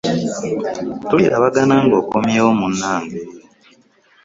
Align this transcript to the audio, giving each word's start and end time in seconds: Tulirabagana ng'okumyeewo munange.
Tulirabagana 1.09 1.75
ng'okumyeewo 1.85 2.49
munange. 2.61 3.19